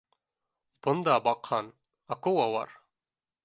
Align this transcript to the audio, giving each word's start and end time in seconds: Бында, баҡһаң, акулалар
Бында, 0.87 1.19
баҡһаң, 1.29 1.71
акулалар 2.17 2.77